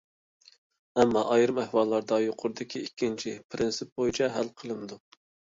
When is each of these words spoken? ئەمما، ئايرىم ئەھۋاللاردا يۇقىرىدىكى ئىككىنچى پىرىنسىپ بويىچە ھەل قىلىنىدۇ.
ئەمما، 1.01 1.21
ئايرىم 1.35 1.59
ئەھۋاللاردا 1.63 2.19
يۇقىرىدىكى 2.23 2.83
ئىككىنچى 2.87 3.37
پىرىنسىپ 3.53 3.93
بويىچە 4.01 4.31
ھەل 4.39 4.51
قىلىنىدۇ. 4.63 5.03